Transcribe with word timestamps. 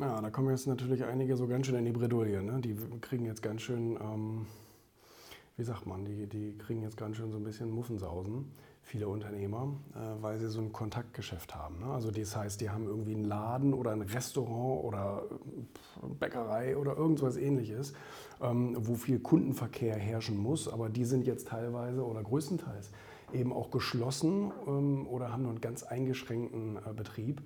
Ja, 0.00 0.20
da 0.20 0.28
kommen 0.30 0.50
jetzt 0.50 0.66
natürlich 0.66 1.04
einige 1.04 1.36
so 1.36 1.46
ganz 1.46 1.66
schön 1.66 1.76
in 1.76 1.84
die 1.84 1.92
Bredouille. 1.92 2.42
Ne? 2.42 2.60
Die 2.60 2.76
kriegen 3.00 3.24
jetzt 3.24 3.42
ganz 3.42 3.62
schön, 3.62 3.96
ähm, 4.00 4.46
wie 5.56 5.62
sagt 5.62 5.86
man, 5.86 6.04
die, 6.04 6.26
die 6.26 6.56
kriegen 6.58 6.82
jetzt 6.82 6.96
ganz 6.96 7.16
schön 7.16 7.30
so 7.30 7.38
ein 7.38 7.44
bisschen 7.44 7.70
Muffensausen, 7.70 8.50
viele 8.82 9.08
Unternehmer, 9.08 9.72
äh, 9.94 10.22
weil 10.22 10.38
sie 10.38 10.48
so 10.48 10.60
ein 10.60 10.72
Kontaktgeschäft 10.72 11.54
haben. 11.54 11.78
Ne? 11.78 11.86
Also 11.86 12.10
das 12.10 12.36
heißt, 12.36 12.60
die 12.60 12.70
haben 12.70 12.86
irgendwie 12.86 13.14
einen 13.14 13.24
Laden 13.24 13.72
oder 13.72 13.92
ein 13.92 14.02
Restaurant 14.02 14.84
oder 14.84 15.22
Bäckerei 16.18 16.76
oder 16.76 16.96
irgendwas 16.96 17.36
ähnliches, 17.36 17.92
ähm, 18.42 18.76
wo 18.80 18.94
viel 18.96 19.20
Kundenverkehr 19.20 19.96
herrschen 19.96 20.36
muss, 20.36 20.68
aber 20.68 20.88
die 20.88 21.04
sind 21.04 21.24
jetzt 21.26 21.48
teilweise 21.48 22.04
oder 22.04 22.22
größtenteils 22.22 22.90
eben 23.32 23.52
auch 23.52 23.70
geschlossen 23.70 24.52
ähm, 24.66 25.06
oder 25.06 25.32
haben 25.32 25.42
nur 25.42 25.52
einen 25.52 25.60
ganz 25.60 25.82
eingeschränkten 25.82 26.76
äh, 26.76 26.92
Betrieb. 26.94 27.42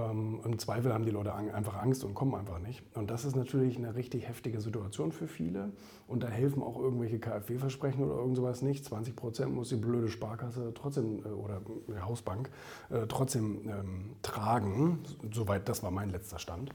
Ähm, 0.00 0.40
Im 0.44 0.58
Zweifel 0.58 0.92
haben 0.92 1.04
die 1.04 1.10
Leute 1.10 1.34
einfach 1.34 1.76
Angst 1.82 2.04
und 2.04 2.14
kommen 2.14 2.34
einfach 2.34 2.58
nicht. 2.58 2.82
Und 2.94 3.10
das 3.10 3.24
ist 3.24 3.36
natürlich 3.36 3.76
eine 3.76 3.94
richtig 3.94 4.28
heftige 4.28 4.60
Situation 4.60 5.12
für 5.12 5.26
viele. 5.26 5.72
Und 6.06 6.22
da 6.22 6.28
helfen 6.28 6.62
auch 6.62 6.78
irgendwelche 6.78 7.18
KfW-Versprechen 7.18 8.04
oder 8.04 8.16
irgend 8.16 8.36
sowas 8.36 8.62
nicht. 8.62 8.84
20 8.84 9.16
Prozent 9.16 9.54
muss 9.54 9.68
die 9.68 9.76
blöde 9.76 10.08
Sparkasse 10.08 10.72
trotzdem 10.74 11.24
äh, 11.24 11.28
oder 11.28 11.60
die 11.88 12.00
Hausbank 12.00 12.50
äh, 12.90 13.06
trotzdem 13.08 13.68
ähm, 13.68 14.16
tragen. 14.22 15.00
Soweit, 15.32 15.68
das 15.68 15.82
war 15.82 15.90
mein 15.90 16.10
letzter 16.10 16.38
Stand. 16.38 16.70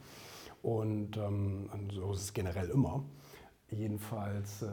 Und 0.62 1.18
ähm, 1.18 1.70
so 1.92 2.12
ist 2.14 2.22
es 2.22 2.34
generell 2.34 2.70
immer. 2.70 3.04
Jedenfalls 3.72 4.62
äh, 4.62 4.68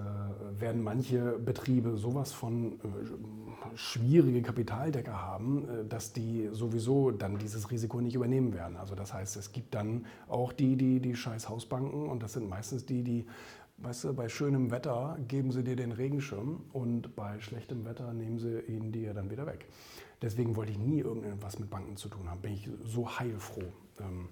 werden 0.61 0.83
manche 0.83 1.39
Betriebe 1.39 1.97
sowas 1.97 2.33
von 2.33 2.75
äh, 2.75 3.77
schwierige 3.77 4.43
Kapitaldecker 4.43 5.21
haben, 5.21 5.67
äh, 5.67 5.85
dass 5.87 6.13
die 6.13 6.51
sowieso 6.53 7.11
dann 7.11 7.39
dieses 7.39 7.71
Risiko 7.71 8.03
nicht 8.03 8.15
übernehmen 8.15 8.53
werden. 8.53 8.77
Also 8.77 8.95
das 8.95 9.15
heißt, 9.15 9.37
es 9.37 9.53
gibt 9.53 9.75
dann 9.75 10.05
auch 10.29 10.53
die, 10.53 10.77
die, 10.77 11.01
die 11.01 11.17
scheiß 11.17 11.49
Hausbanken 11.49 12.07
und 12.11 12.23
das 12.23 12.35
sind 12.35 12.51
meistens 12.51 12.85
die, 12.85 13.03
die, 13.03 13.27
weißt 13.79 14.05
du, 14.05 14.15
bei 14.15 14.29
schönem 14.29 14.71
Wetter 14.71 15.19
geben 15.27 15.53
sie 15.53 15.65
dir 15.65 15.75
den 15.75 15.93
Regenschirm 15.93 16.63
und 16.75 17.17
bei 17.17 17.41
schlechtem 17.41 17.87
Wetter 17.87 18.13
nehmen 18.13 18.39
sie 18.39 18.61
ihn 18.61 18.93
dir 18.93 19.15
dann 19.15 19.31
wieder 19.31 19.47
weg. 19.47 19.67
Deswegen 20.21 20.55
wollte 20.55 20.71
ich 20.71 20.79
nie 20.79 21.01
irgendetwas 21.01 21.59
mit 21.59 21.71
Banken 21.71 21.97
zu 21.97 22.11
tun 22.11 22.29
haben. 22.29 22.43
Bin 22.43 22.53
ich 22.53 22.69
so 22.85 23.09
heilfroh, 23.19 23.73
ähm, 24.01 24.29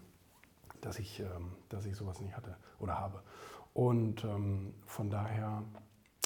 dass, 0.82 0.98
ich, 0.98 1.20
ähm, 1.20 1.52
dass 1.70 1.86
ich 1.86 1.96
sowas 1.96 2.20
nicht 2.20 2.36
hatte 2.36 2.56
oder 2.78 3.00
habe. 3.00 3.22
Und 3.72 4.24
ähm, 4.24 4.74
von 4.84 5.10
daher 5.10 5.64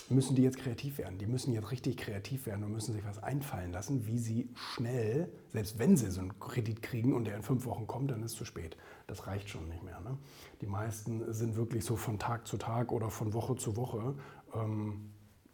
müssen 0.08 0.36
die 0.36 0.42
jetzt 0.42 0.58
kreativ 0.58 0.98
werden. 0.98 1.18
Die 1.18 1.26
müssen 1.26 1.52
jetzt 1.52 1.70
richtig 1.70 1.96
kreativ 1.96 2.46
werden 2.46 2.64
und 2.64 2.72
müssen 2.72 2.92
sich 2.92 3.04
was 3.04 3.22
einfallen 3.22 3.72
lassen, 3.72 4.06
wie 4.06 4.18
sie 4.18 4.50
schnell, 4.54 5.32
selbst 5.52 5.78
wenn 5.78 5.96
sie 5.96 6.10
so 6.10 6.20
einen 6.20 6.38
Kredit 6.38 6.82
kriegen 6.82 7.14
und 7.14 7.24
der 7.24 7.36
in 7.36 7.42
fünf 7.42 7.64
Wochen 7.64 7.86
kommt, 7.86 8.10
dann 8.10 8.22
ist 8.22 8.32
es 8.32 8.38
zu 8.38 8.44
spät. 8.44 8.76
Das 9.06 9.26
reicht 9.26 9.48
schon 9.48 9.68
nicht 9.68 9.82
mehr. 9.82 10.00
Ne? 10.00 10.18
Die 10.60 10.66
meisten 10.66 11.32
sind 11.32 11.56
wirklich 11.56 11.84
so 11.84 11.96
von 11.96 12.18
Tag 12.18 12.46
zu 12.46 12.58
Tag 12.58 12.92
oder 12.92 13.10
von 13.10 13.32
Woche 13.32 13.56
zu 13.56 13.76
Woche 13.76 14.14
ähm, 14.54 15.10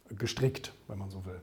gestrickt, 0.09 0.73
wenn 0.87 0.99
man 0.99 1.09
so 1.09 1.25
will. 1.25 1.41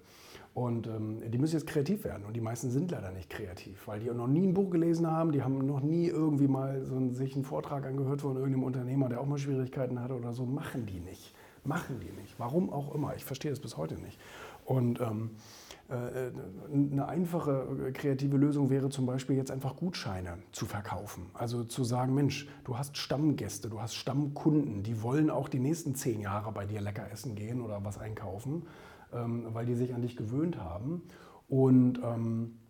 Und 0.58 0.88
ähm, 0.88 1.22
die 1.30 1.38
müssen 1.38 1.54
jetzt 1.54 1.68
kreativ 1.68 2.02
werden. 2.02 2.24
Und 2.24 2.34
die 2.34 2.40
meisten 2.40 2.68
sind 2.68 2.90
leider 2.90 3.12
nicht 3.12 3.30
kreativ, 3.30 3.86
weil 3.86 4.00
die 4.00 4.10
noch 4.10 4.26
nie 4.26 4.44
ein 4.44 4.54
Buch 4.54 4.70
gelesen 4.70 5.06
haben, 5.06 5.30
die 5.30 5.44
haben 5.44 5.64
noch 5.64 5.80
nie 5.80 6.08
irgendwie 6.08 6.48
mal 6.48 6.84
so 6.84 6.96
einen, 6.96 7.14
sich 7.14 7.36
einen 7.36 7.44
Vortrag 7.44 7.86
angehört 7.86 8.22
von 8.22 8.34
irgendeinem 8.34 8.64
Unternehmer, 8.64 9.08
der 9.08 9.20
auch 9.20 9.26
mal 9.26 9.38
Schwierigkeiten 9.38 10.00
hatte 10.00 10.14
oder 10.14 10.32
so. 10.32 10.46
Machen 10.46 10.84
die 10.86 10.98
nicht. 10.98 11.32
Machen 11.62 12.00
die 12.00 12.10
nicht. 12.20 12.34
Warum 12.38 12.72
auch 12.72 12.92
immer. 12.92 13.14
Ich 13.14 13.24
verstehe 13.24 13.52
das 13.52 13.60
bis 13.60 13.76
heute 13.76 14.00
nicht. 14.00 14.18
Und 14.64 15.00
ähm, 15.00 15.30
äh, 15.30 15.67
eine 15.90 17.08
einfache 17.08 17.86
äh, 17.88 17.92
kreative 17.92 18.36
Lösung 18.36 18.68
wäre 18.68 18.90
zum 18.90 19.06
Beispiel 19.06 19.36
jetzt 19.36 19.50
einfach 19.50 19.76
Gutscheine 19.76 20.38
zu 20.52 20.66
verkaufen. 20.66 21.30
Also 21.32 21.64
zu 21.64 21.82
sagen, 21.84 22.14
Mensch, 22.14 22.46
du 22.64 22.76
hast 22.76 22.96
Stammgäste, 22.98 23.70
du 23.70 23.80
hast 23.80 23.94
Stammkunden, 23.94 24.82
die 24.82 25.02
wollen 25.02 25.30
auch 25.30 25.48
die 25.48 25.60
nächsten 25.60 25.94
zehn 25.94 26.20
Jahre 26.20 26.52
bei 26.52 26.66
dir 26.66 26.80
lecker 26.80 27.10
essen 27.10 27.34
gehen 27.34 27.62
oder 27.62 27.84
was 27.84 27.98
einkaufen 27.98 28.64
ähm, 29.12 29.46
weil 29.52 29.66
die 29.66 29.74
sich 29.74 29.94
an 29.94 30.02
dich 30.02 30.16
gewöhnt 30.16 30.58
haben. 30.58 31.02
Und 31.48 32.00
ähm, 32.02 32.58
äh, 32.66 32.67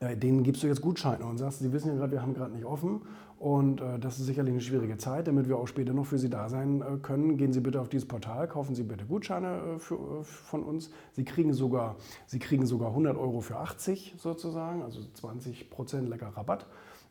denen 0.00 0.42
gibst 0.42 0.62
du 0.62 0.66
jetzt 0.66 0.80
Gutscheine 0.80 1.24
und 1.24 1.38
sagst, 1.38 1.58
sie 1.60 1.72
wissen 1.72 1.88
ja 1.88 1.94
gerade, 1.94 2.12
wir 2.12 2.22
haben 2.22 2.34
gerade 2.34 2.54
nicht 2.54 2.64
offen 2.64 3.02
und 3.40 3.80
äh, 3.80 3.98
das 3.98 4.20
ist 4.20 4.26
sicherlich 4.26 4.52
eine 4.52 4.60
schwierige 4.60 4.98
Zeit, 4.98 5.26
damit 5.26 5.48
wir 5.48 5.56
auch 5.56 5.66
später 5.66 5.94
noch 5.94 6.04
für 6.04 6.18
Sie 6.18 6.28
da 6.28 6.50
sein 6.50 6.82
äh, 6.82 6.98
können. 6.98 7.38
Gehen 7.38 7.54
Sie 7.54 7.60
bitte 7.60 7.80
auf 7.80 7.88
dieses 7.88 8.06
Portal, 8.06 8.46
kaufen 8.46 8.74
Sie 8.74 8.82
bitte 8.82 9.06
Gutscheine 9.06 9.76
äh, 9.76 9.78
für, 9.78 9.94
äh, 9.94 10.24
von 10.24 10.62
uns. 10.62 10.90
Sie 11.12 11.24
kriegen, 11.24 11.54
sogar, 11.54 11.96
Sie 12.26 12.38
kriegen 12.38 12.66
sogar 12.66 12.90
100 12.90 13.16
Euro 13.16 13.40
für 13.40 13.56
80 13.56 14.16
sozusagen, 14.18 14.82
also 14.82 15.00
20 15.14 15.70
Prozent 15.70 16.10
lecker 16.10 16.28
Rabatt. 16.36 16.66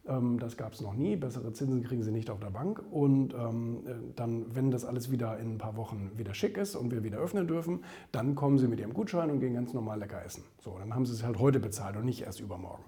Ähm, 0.09 0.39
das 0.39 0.57
gab 0.57 0.73
es 0.73 0.81
noch 0.81 0.93
nie. 0.93 1.15
Bessere 1.15 1.53
Zinsen 1.53 1.83
kriegen 1.83 2.03
sie 2.03 2.11
nicht 2.11 2.29
auf 2.29 2.39
der 2.39 2.49
Bank. 2.49 2.81
Und 2.91 3.33
ähm, 3.33 3.83
äh, 3.85 3.91
dann, 4.15 4.53
wenn 4.55 4.71
das 4.71 4.83
alles 4.83 5.11
wieder 5.11 5.37
in 5.39 5.55
ein 5.55 5.57
paar 5.57 5.77
Wochen 5.77 6.11
wieder 6.15 6.33
schick 6.33 6.57
ist 6.57 6.75
und 6.75 6.91
wir 6.91 7.03
wieder 7.03 7.19
öffnen 7.19 7.47
dürfen, 7.47 7.83
dann 8.11 8.35
kommen 8.35 8.57
sie 8.57 8.67
mit 8.67 8.79
ihrem 8.79 8.93
Gutschein 8.93 9.29
und 9.29 9.39
gehen 9.39 9.53
ganz 9.53 9.73
normal 9.73 9.99
lecker 9.99 10.23
essen. 10.25 10.43
So, 10.59 10.77
dann 10.79 10.93
haben 10.93 11.05
sie 11.05 11.13
es 11.13 11.23
halt 11.23 11.39
heute 11.39 11.59
bezahlt 11.59 11.95
und 11.95 12.05
nicht 12.05 12.23
erst 12.23 12.39
übermorgen. 12.39 12.83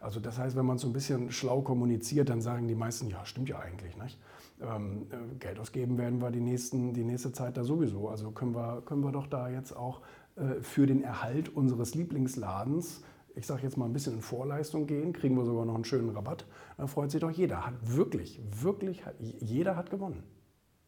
Also 0.00 0.20
das 0.20 0.38
heißt, 0.38 0.56
wenn 0.56 0.66
man 0.66 0.78
so 0.78 0.86
ein 0.86 0.92
bisschen 0.92 1.32
schlau 1.32 1.62
kommuniziert, 1.62 2.28
dann 2.28 2.42
sagen 2.42 2.68
die 2.68 2.74
meisten, 2.74 3.08
ja, 3.08 3.24
stimmt 3.24 3.48
ja 3.48 3.58
eigentlich, 3.58 3.96
nicht? 3.96 4.20
Ähm, 4.60 5.06
äh, 5.10 5.34
Geld 5.38 5.58
ausgeben 5.58 5.98
werden 5.98 6.20
wir 6.20 6.30
die, 6.30 6.40
nächsten, 6.40 6.92
die 6.92 7.04
nächste 7.04 7.32
Zeit 7.32 7.56
da 7.56 7.64
sowieso. 7.64 8.08
Also 8.08 8.30
können 8.30 8.54
wir, 8.54 8.82
können 8.84 9.02
wir 9.02 9.12
doch 9.12 9.26
da 9.26 9.48
jetzt 9.48 9.76
auch 9.76 10.02
äh, 10.36 10.60
für 10.60 10.86
den 10.86 11.02
Erhalt 11.02 11.48
unseres 11.48 11.94
Lieblingsladens 11.94 13.02
ich 13.36 13.46
sage 13.46 13.62
jetzt 13.62 13.76
mal 13.76 13.84
ein 13.84 13.92
bisschen 13.92 14.14
in 14.14 14.22
Vorleistung 14.22 14.86
gehen, 14.86 15.12
kriegen 15.12 15.36
wir 15.36 15.44
sogar 15.44 15.66
noch 15.66 15.74
einen 15.74 15.84
schönen 15.84 16.08
Rabatt. 16.08 16.46
Da 16.78 16.86
freut 16.86 17.10
sich 17.10 17.20
doch 17.20 17.30
jeder. 17.30 17.66
Hat 17.66 17.74
wirklich, 17.82 18.40
wirklich, 18.50 19.02
jeder 19.18 19.76
hat 19.76 19.90
gewonnen. 19.90 20.22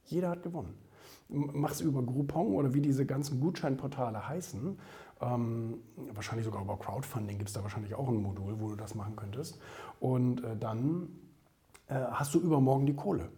Jeder 0.04 0.30
hat 0.30 0.42
gewonnen. 0.42 0.74
Mach 1.28 1.72
es 1.72 1.82
über 1.82 2.02
Groupon 2.02 2.54
oder 2.54 2.72
wie 2.72 2.80
diese 2.80 3.04
ganzen 3.04 3.38
Gutscheinportale 3.38 4.26
heißen. 4.26 4.78
Ähm, 5.20 5.78
wahrscheinlich 6.14 6.46
sogar 6.46 6.62
über 6.62 6.78
Crowdfunding 6.78 7.36
gibt 7.36 7.50
es 7.50 7.54
da 7.54 7.62
wahrscheinlich 7.62 7.94
auch 7.94 8.08
ein 8.08 8.22
Modul, 8.22 8.58
wo 8.60 8.68
du 8.68 8.76
das 8.76 8.94
machen 8.94 9.14
könntest. 9.14 9.60
Und 10.00 10.42
äh, 10.42 10.56
dann 10.56 11.10
äh, 11.88 11.96
hast 11.96 12.34
du 12.34 12.40
übermorgen 12.40 12.86
die 12.86 12.96
Kohle 12.96 13.28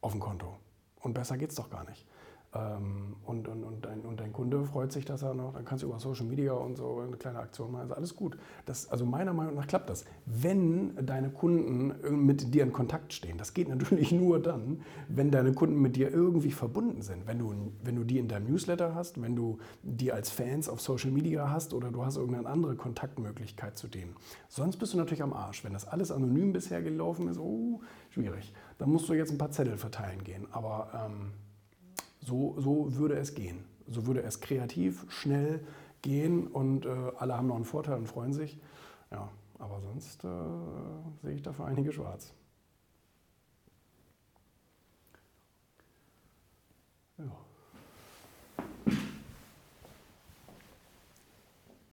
auf 0.00 0.12
dem 0.12 0.20
Konto. 0.20 0.56
Und 1.00 1.14
besser 1.14 1.36
geht 1.36 1.50
es 1.50 1.56
doch 1.56 1.68
gar 1.68 1.84
nicht. 1.88 2.06
Ähm, 2.56 3.16
und, 3.24 3.48
und, 3.48 3.64
und, 3.64 3.84
dein, 3.84 4.00
und 4.02 4.20
dein 4.20 4.32
Kunde 4.32 4.64
freut 4.64 4.92
sich, 4.92 5.04
dass 5.04 5.22
er 5.22 5.34
noch, 5.34 5.52
dann 5.52 5.64
kannst 5.64 5.82
du 5.82 5.88
über 5.88 5.98
Social 5.98 6.26
Media 6.26 6.52
und 6.52 6.76
so 6.76 7.00
eine 7.00 7.16
kleine 7.16 7.40
Aktion 7.40 7.72
machen, 7.72 7.82
also 7.82 7.94
alles 7.94 8.14
gut. 8.14 8.38
Das, 8.66 8.88
also 8.88 9.04
meiner 9.04 9.32
Meinung 9.32 9.56
nach 9.56 9.66
klappt 9.66 9.90
das. 9.90 10.04
Wenn 10.26 10.94
deine 11.04 11.30
Kunden 11.30 12.24
mit 12.24 12.54
dir 12.54 12.62
in 12.62 12.72
Kontakt 12.72 13.12
stehen, 13.12 13.36
das 13.36 13.52
geht 13.52 13.68
natürlich 13.76 14.12
nur 14.12 14.40
dann, 14.40 14.82
wenn 15.08 15.32
deine 15.32 15.52
Kunden 15.52 15.80
mit 15.82 15.96
dir 15.96 16.12
irgendwie 16.12 16.52
verbunden 16.52 17.02
sind. 17.02 17.26
Wenn 17.26 17.40
du, 17.40 17.52
wenn 17.82 17.96
du 17.96 18.04
die 18.04 18.18
in 18.18 18.28
deinem 18.28 18.46
Newsletter 18.46 18.94
hast, 18.94 19.20
wenn 19.20 19.34
du 19.34 19.58
die 19.82 20.12
als 20.12 20.30
Fans 20.30 20.68
auf 20.68 20.80
Social 20.80 21.10
Media 21.10 21.50
hast 21.50 21.74
oder 21.74 21.90
du 21.90 22.04
hast 22.04 22.16
irgendeine 22.16 22.48
andere 22.48 22.76
Kontaktmöglichkeit 22.76 23.76
zu 23.76 23.88
denen. 23.88 24.14
Sonst 24.48 24.76
bist 24.76 24.94
du 24.94 24.98
natürlich 24.98 25.22
am 25.22 25.32
Arsch. 25.32 25.64
Wenn 25.64 25.72
das 25.72 25.86
alles 25.86 26.12
anonym 26.12 26.52
bisher 26.52 26.80
gelaufen 26.80 27.26
ist, 27.28 27.38
oh, 27.38 27.80
schwierig. 28.10 28.54
Dann 28.78 28.90
musst 28.90 29.08
du 29.08 29.14
jetzt 29.14 29.32
ein 29.32 29.38
paar 29.38 29.50
Zettel 29.50 29.76
verteilen 29.76 30.22
gehen. 30.22 30.46
Aber 30.52 30.90
ähm, 30.94 31.32
so, 32.26 32.56
so 32.58 32.96
würde 32.96 33.14
es 33.16 33.34
gehen. 33.34 33.64
So 33.88 34.06
würde 34.06 34.22
es 34.22 34.40
kreativ, 34.40 35.06
schnell 35.08 35.60
gehen 36.02 36.48
und 36.48 36.86
äh, 36.86 36.88
alle 37.18 37.36
haben 37.36 37.46
noch 37.46 37.56
einen 37.56 37.64
Vorteil 37.64 37.98
und 37.98 38.08
freuen 38.08 38.32
sich. 38.32 38.58
Ja, 39.12 39.30
aber 39.58 39.80
sonst 39.80 40.24
äh, 40.24 40.28
sehe 41.22 41.34
ich 41.34 41.42
dafür 41.42 41.66
einige 41.66 41.92
schwarz. 41.92 42.34